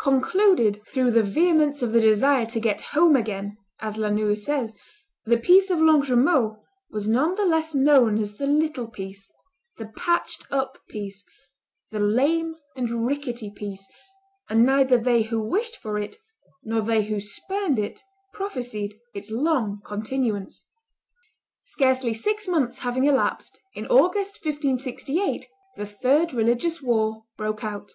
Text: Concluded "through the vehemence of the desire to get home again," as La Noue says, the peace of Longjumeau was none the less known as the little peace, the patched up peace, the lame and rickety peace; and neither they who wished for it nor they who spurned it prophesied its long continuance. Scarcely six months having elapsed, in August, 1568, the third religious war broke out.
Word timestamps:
Concluded 0.00 0.82
"through 0.88 1.12
the 1.12 1.22
vehemence 1.22 1.80
of 1.80 1.92
the 1.92 2.00
desire 2.00 2.46
to 2.46 2.58
get 2.58 2.80
home 2.96 3.14
again," 3.14 3.56
as 3.78 3.96
La 3.96 4.10
Noue 4.10 4.34
says, 4.34 4.74
the 5.24 5.38
peace 5.38 5.70
of 5.70 5.78
Longjumeau 5.80 6.60
was 6.90 7.08
none 7.08 7.36
the 7.36 7.44
less 7.44 7.76
known 7.76 8.18
as 8.18 8.34
the 8.36 8.46
little 8.48 8.88
peace, 8.88 9.30
the 9.76 9.86
patched 9.86 10.46
up 10.50 10.78
peace, 10.88 11.24
the 11.92 12.00
lame 12.00 12.56
and 12.74 13.06
rickety 13.06 13.52
peace; 13.54 13.86
and 14.50 14.66
neither 14.66 14.98
they 14.98 15.22
who 15.22 15.40
wished 15.40 15.76
for 15.76 15.96
it 15.96 16.16
nor 16.64 16.80
they 16.80 17.04
who 17.04 17.20
spurned 17.20 17.78
it 17.78 18.02
prophesied 18.32 18.94
its 19.14 19.30
long 19.30 19.80
continuance. 19.84 20.66
Scarcely 21.62 22.12
six 22.14 22.48
months 22.48 22.80
having 22.80 23.04
elapsed, 23.04 23.60
in 23.74 23.86
August, 23.86 24.44
1568, 24.44 25.46
the 25.76 25.86
third 25.86 26.32
religious 26.32 26.82
war 26.82 27.26
broke 27.36 27.62
out. 27.62 27.92